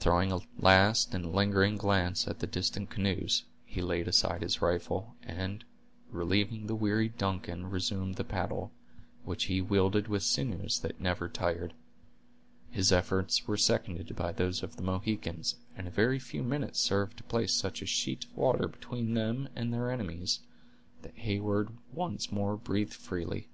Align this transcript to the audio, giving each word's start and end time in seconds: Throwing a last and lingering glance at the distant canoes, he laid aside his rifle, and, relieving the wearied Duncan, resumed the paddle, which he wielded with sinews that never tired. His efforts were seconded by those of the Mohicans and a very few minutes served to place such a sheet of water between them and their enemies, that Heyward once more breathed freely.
Throwing 0.00 0.32
a 0.32 0.40
last 0.58 1.12
and 1.14 1.34
lingering 1.34 1.76
glance 1.76 2.26
at 2.26 2.38
the 2.38 2.46
distant 2.46 2.88
canoes, 2.88 3.44
he 3.66 3.82
laid 3.82 4.08
aside 4.08 4.40
his 4.40 4.62
rifle, 4.62 5.16
and, 5.22 5.66
relieving 6.10 6.66
the 6.66 6.74
wearied 6.74 7.18
Duncan, 7.18 7.68
resumed 7.68 8.14
the 8.14 8.24
paddle, 8.24 8.72
which 9.26 9.44
he 9.52 9.60
wielded 9.60 10.08
with 10.08 10.22
sinews 10.22 10.78
that 10.78 10.98
never 10.98 11.28
tired. 11.28 11.74
His 12.70 12.90
efforts 12.90 13.46
were 13.46 13.58
seconded 13.58 14.16
by 14.16 14.32
those 14.32 14.62
of 14.62 14.76
the 14.76 14.82
Mohicans 14.82 15.56
and 15.76 15.86
a 15.86 15.90
very 15.90 16.18
few 16.18 16.42
minutes 16.42 16.80
served 16.80 17.18
to 17.18 17.24
place 17.24 17.52
such 17.52 17.82
a 17.82 17.86
sheet 17.86 18.24
of 18.24 18.34
water 18.34 18.68
between 18.68 19.12
them 19.12 19.46
and 19.54 19.74
their 19.74 19.90
enemies, 19.90 20.40
that 21.02 21.18
Heyward 21.18 21.68
once 21.92 22.32
more 22.32 22.56
breathed 22.56 22.94
freely. 22.94 23.50